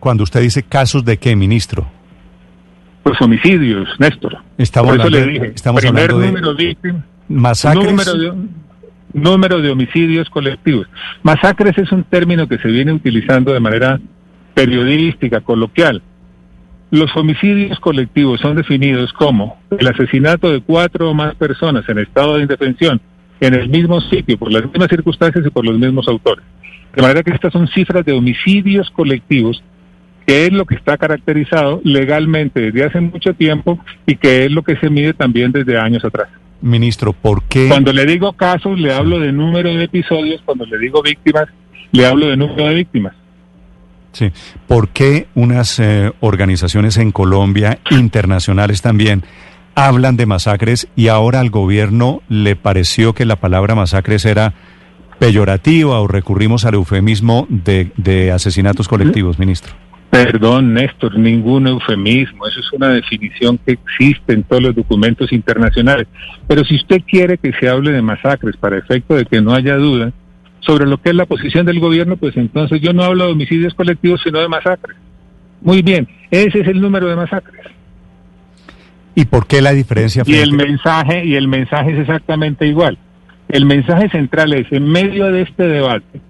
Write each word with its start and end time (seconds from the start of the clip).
Cuando 0.00 0.24
usted 0.24 0.40
dice 0.40 0.62
casos 0.62 1.04
de 1.04 1.16
qué, 1.16 1.34
ministro. 1.34 1.86
Pues 3.02 3.20
homicidios, 3.20 3.88
Néstor. 3.98 4.38
Estamos 4.58 4.90
Por 4.90 5.00
eso 5.00 5.06
hablando, 5.06 5.26
le 5.26 5.32
dije, 5.32 5.52
estamos 5.54 5.80
primer 5.80 6.10
hablando 6.10 6.20
de 6.20 6.26
número 6.26 6.54
de 6.54 6.64
víctimas, 6.66 7.04
masacres. 7.28 7.84
número 7.84 8.14
de, 8.14 8.48
número 9.12 9.60
de 9.60 9.70
homicidios 9.70 10.28
colectivos. 10.30 10.86
Masacres 11.22 11.78
es 11.78 11.90
un 11.92 12.04
término 12.04 12.46
que 12.48 12.58
se 12.58 12.68
viene 12.68 12.92
utilizando 12.92 13.52
de 13.52 13.60
manera 13.60 14.00
periodística, 14.54 15.40
coloquial. 15.40 16.02
Los 16.90 17.14
homicidios 17.16 17.78
colectivos 17.80 18.40
son 18.40 18.56
definidos 18.56 19.12
como 19.12 19.58
el 19.70 19.86
asesinato 19.86 20.50
de 20.50 20.60
cuatro 20.60 21.10
o 21.10 21.14
más 21.14 21.34
personas 21.34 21.88
en 21.88 21.98
estado 21.98 22.36
de 22.36 22.42
indefensión 22.42 23.00
en 23.40 23.54
el 23.54 23.68
mismo 23.68 24.00
sitio, 24.00 24.38
por 24.38 24.52
las 24.52 24.64
mismas 24.64 24.88
circunstancias 24.88 25.44
y 25.46 25.50
por 25.50 25.64
los 25.64 25.78
mismos 25.78 26.08
autores. 26.08 26.44
De 26.94 27.02
manera 27.02 27.22
que 27.22 27.30
estas 27.30 27.52
son 27.52 27.68
cifras 27.68 28.04
de 28.04 28.12
homicidios 28.12 28.90
colectivos, 28.90 29.62
que 30.28 30.44
es 30.44 30.52
lo 30.52 30.66
que 30.66 30.74
está 30.74 30.98
caracterizado 30.98 31.80
legalmente 31.84 32.60
desde 32.60 32.84
hace 32.84 33.00
mucho 33.00 33.32
tiempo 33.32 33.78
y 34.04 34.16
que 34.16 34.44
es 34.44 34.52
lo 34.52 34.62
que 34.62 34.76
se 34.76 34.90
mide 34.90 35.14
también 35.14 35.52
desde 35.52 35.78
años 35.78 36.04
atrás. 36.04 36.28
Ministro, 36.60 37.14
¿por 37.14 37.44
qué? 37.44 37.66
Cuando 37.68 37.94
le 37.94 38.04
digo 38.04 38.34
casos, 38.34 38.78
le 38.78 38.92
hablo 38.92 39.20
de 39.20 39.32
número 39.32 39.74
de 39.74 39.84
episodios, 39.84 40.42
cuando 40.44 40.66
le 40.66 40.76
digo 40.76 41.00
víctimas, 41.00 41.46
le 41.92 42.04
hablo 42.04 42.26
de 42.26 42.36
número 42.36 42.66
de 42.66 42.74
víctimas. 42.74 43.14
Sí. 44.12 44.30
¿Por 44.66 44.90
qué 44.90 45.28
unas 45.34 45.78
eh, 45.78 46.12
organizaciones 46.20 46.98
en 46.98 47.10
Colombia, 47.10 47.78
internacionales 47.90 48.82
también, 48.82 49.22
hablan 49.74 50.18
de 50.18 50.26
masacres 50.26 50.88
y 50.94 51.08
ahora 51.08 51.40
al 51.40 51.48
gobierno 51.48 52.20
le 52.28 52.54
pareció 52.54 53.14
que 53.14 53.24
la 53.24 53.36
palabra 53.36 53.74
masacres 53.74 54.26
era 54.26 54.52
peyorativa 55.18 55.98
o 56.00 56.06
recurrimos 56.06 56.66
al 56.66 56.74
eufemismo 56.74 57.46
de, 57.48 57.92
de 57.96 58.30
asesinatos 58.30 58.88
colectivos, 58.88 59.38
ministro? 59.38 59.87
Perdón, 60.10 60.72
Néstor, 60.72 61.18
ningún 61.18 61.66
eufemismo. 61.66 62.46
Eso 62.46 62.60
es 62.60 62.72
una 62.72 62.88
definición 62.88 63.58
que 63.58 63.72
existe 63.72 64.32
en 64.32 64.42
todos 64.42 64.62
los 64.62 64.74
documentos 64.74 65.32
internacionales. 65.32 66.06
Pero 66.46 66.64
si 66.64 66.76
usted 66.76 67.02
quiere 67.06 67.36
que 67.36 67.52
se 67.52 67.68
hable 67.68 67.92
de 67.92 68.00
masacres 68.00 68.56
para 68.56 68.78
efecto 68.78 69.14
de 69.14 69.26
que 69.26 69.42
no 69.42 69.52
haya 69.52 69.76
duda 69.76 70.12
sobre 70.60 70.86
lo 70.86 70.96
que 70.98 71.10
es 71.10 71.14
la 71.14 71.26
posición 71.26 71.66
del 71.66 71.78
gobierno, 71.78 72.16
pues 72.16 72.36
entonces 72.36 72.80
yo 72.80 72.92
no 72.92 73.02
hablo 73.02 73.26
de 73.26 73.32
homicidios 73.32 73.74
colectivos, 73.74 74.20
sino 74.24 74.40
de 74.40 74.48
masacres. 74.48 74.96
Muy 75.60 75.82
bien, 75.82 76.08
ese 76.30 76.60
es 76.60 76.68
el 76.68 76.80
número 76.80 77.08
de 77.08 77.16
masacres. 77.16 77.66
¿Y 79.14 79.24
por 79.26 79.46
qué 79.46 79.60
la 79.60 79.72
diferencia? 79.72 80.22
Y 80.26 80.36
el 80.36 80.52
mensaje 80.52 81.24
y 81.24 81.34
el 81.34 81.48
mensaje 81.48 81.92
es 81.92 81.98
exactamente 82.00 82.66
igual. 82.66 82.96
El 83.48 83.66
mensaje 83.66 84.08
central 84.10 84.52
es 84.52 84.70
en 84.70 84.88
medio 84.88 85.26
de 85.32 85.42
este 85.42 85.64
debate 85.64 86.20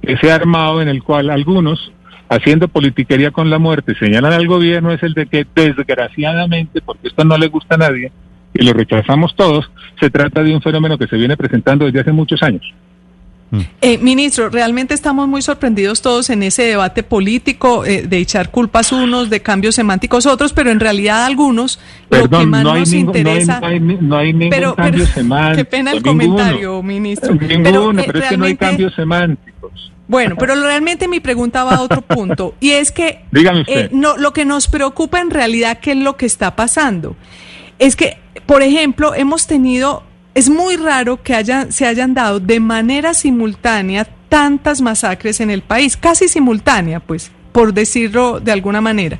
que 0.00 0.16
se 0.16 0.30
ha 0.30 0.36
armado 0.36 0.80
en 0.80 0.88
el 0.88 1.02
cual 1.02 1.30
algunos 1.30 1.92
haciendo 2.28 2.68
politiquería 2.68 3.30
con 3.30 3.50
la 3.50 3.58
muerte 3.58 3.94
señalan 3.98 4.32
al 4.32 4.46
gobierno 4.46 4.92
es 4.92 5.02
el 5.02 5.14
de 5.14 5.26
que 5.26 5.46
desgraciadamente 5.54 6.80
porque 6.80 7.08
esto 7.08 7.24
no 7.24 7.36
le 7.36 7.48
gusta 7.48 7.74
a 7.74 7.78
nadie 7.78 8.10
y 8.54 8.64
lo 8.64 8.72
rechazamos 8.72 9.34
todos, 9.34 9.70
se 9.98 10.10
trata 10.10 10.42
de 10.42 10.54
un 10.54 10.60
fenómeno 10.60 10.98
que 10.98 11.06
se 11.06 11.16
viene 11.16 11.36
presentando 11.36 11.86
desde 11.86 12.00
hace 12.00 12.12
muchos 12.12 12.42
años. 12.42 12.62
Eh, 13.82 13.98
ministro, 13.98 14.48
realmente 14.48 14.94
estamos 14.94 15.28
muy 15.28 15.42
sorprendidos 15.42 16.00
todos 16.00 16.30
en 16.30 16.42
ese 16.42 16.62
debate 16.62 17.02
político 17.02 17.84
eh, 17.84 18.06
de 18.06 18.16
echar 18.16 18.50
culpas 18.50 18.92
unos, 18.92 19.28
de 19.28 19.40
cambios 19.42 19.74
semánticos 19.74 20.24
otros, 20.24 20.54
pero 20.54 20.70
en 20.70 20.80
realidad 20.80 21.26
algunos 21.26 21.78
lo 22.08 22.30
que 22.30 22.46
más 22.46 22.62
no 22.62 22.72
hay, 22.72 22.80
nos 22.80 22.90
ningún, 22.92 23.12
no, 23.12 23.12
hay, 23.12 23.20
interesa. 23.24 23.60
no, 23.60 23.66
hay, 23.66 23.80
no 23.80 24.16
hay 24.16 24.32
ningún 24.32 24.48
pero, 24.50 24.74
cambio 24.74 25.04
pero- 25.04 25.14
semántico. 25.14 25.56
qué 25.56 25.64
pena 25.66 25.90
el 25.92 26.02
ninguno. 26.02 26.34
comentario, 26.36 26.82
ministro. 26.82 27.34
Ninguno, 27.34 28.00
eh, 28.00 28.04
pero, 28.06 28.18
es 28.20 28.24
que 28.24 28.36
no 28.38 28.44
hay 28.44 28.54
realmente- 28.54 28.56
cambios 28.56 28.94
semánticos. 28.94 29.51
Bueno, 30.12 30.36
pero 30.36 30.54
realmente 30.54 31.08
mi 31.08 31.20
pregunta 31.20 31.64
va 31.64 31.76
a 31.76 31.80
otro 31.80 32.02
punto 32.02 32.54
y 32.60 32.72
es 32.72 32.92
que 32.92 33.24
eh, 33.66 33.88
no, 33.92 34.18
lo 34.18 34.34
que 34.34 34.44
nos 34.44 34.68
preocupa 34.68 35.22
en 35.22 35.30
realidad 35.30 35.78
qué 35.80 35.92
es 35.92 35.96
lo 35.96 36.18
que 36.18 36.26
está 36.26 36.54
pasando. 36.54 37.16
Es 37.78 37.96
que, 37.96 38.18
por 38.44 38.60
ejemplo, 38.60 39.14
hemos 39.14 39.46
tenido, 39.46 40.02
es 40.34 40.50
muy 40.50 40.76
raro 40.76 41.22
que 41.22 41.34
haya, 41.34 41.72
se 41.72 41.86
hayan 41.86 42.12
dado 42.12 42.40
de 42.40 42.60
manera 42.60 43.14
simultánea 43.14 44.06
tantas 44.28 44.82
masacres 44.82 45.40
en 45.40 45.50
el 45.50 45.62
país, 45.62 45.96
casi 45.96 46.28
simultánea, 46.28 47.00
pues, 47.00 47.32
por 47.52 47.72
decirlo 47.72 48.38
de 48.38 48.52
alguna 48.52 48.82
manera. 48.82 49.18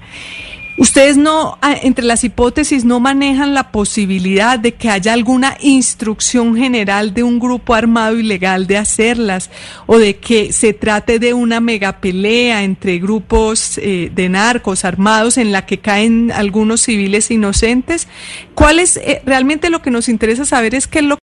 Ustedes 0.79 1.19
no, 1.19 1.59
ah, 1.61 1.77
entre 1.83 2.05
las 2.05 2.25
hipótesis, 2.25 2.85
no 2.85 2.99
manejan 2.99 3.53
la 3.53 3.71
posibilidad 3.71 4.59
de 4.59 4.73
que 4.73 4.89
haya 4.89 5.13
alguna 5.13 5.57
instrucción 5.61 6.57
general 6.57 7.13
de 7.13 7.23
un 7.23 7.39
grupo 7.39 7.75
armado 7.75 8.19
ilegal 8.19 8.67
de 8.67 8.79
hacerlas 8.79 9.51
o 9.87 9.99
de 9.99 10.17
que 10.17 10.51
se 10.53 10.73
trate 10.73 11.19
de 11.19 11.35
una 11.35 11.61
megapelea 11.61 12.63
entre 12.63 12.99
grupos 12.99 13.77
eh, 13.77 14.11
de 14.15 14.29
narcos 14.31 14.87
armados 14.87 15.37
en 15.37 15.53
la 15.53 15.67
que 15.67 15.79
caen 15.79 16.33
algunos 16.33 16.81
civiles 16.81 17.31
inocentes. 17.31 18.09
¿Cuál 18.55 18.79
es 18.79 18.97
eh, 18.97 19.21
realmente 19.27 19.69
lo 19.69 19.83
que 19.83 19.91
nos 19.91 20.09
interesa 20.09 20.47
saber 20.47 20.75
es 20.75 20.87
qué 20.87 21.01
es 21.01 21.05
lo 21.05 21.19